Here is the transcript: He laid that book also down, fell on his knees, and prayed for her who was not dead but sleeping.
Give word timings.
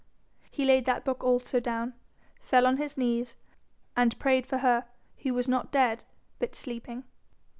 He 0.49 0.65
laid 0.65 0.85
that 0.85 1.05
book 1.05 1.23
also 1.23 1.59
down, 1.59 1.93
fell 2.41 2.65
on 2.65 2.77
his 2.77 2.97
knees, 2.97 3.35
and 3.95 4.17
prayed 4.17 4.47
for 4.47 4.57
her 4.57 4.85
who 5.19 5.35
was 5.35 5.47
not 5.47 5.71
dead 5.71 6.05
but 6.39 6.55
sleeping. 6.55 7.03